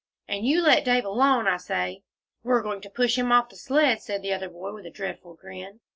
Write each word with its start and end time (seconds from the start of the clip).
"And 0.27 0.47
you 0.47 0.63
let 0.63 0.83
Dave 0.83 1.05
alone, 1.05 1.47
I 1.47 1.57
say." 1.57 2.01
"We're 2.41 2.63
going 2.63 2.81
to 2.81 2.89
push 2.89 3.19
him 3.19 3.31
off 3.31 3.49
th' 3.49 3.55
sled," 3.57 4.01
said 4.01 4.23
the 4.23 4.33
other 4.33 4.49
boy, 4.49 4.73
with 4.73 4.87
a 4.87 4.89
dreadful 4.89 5.35
grin. 5.35 5.79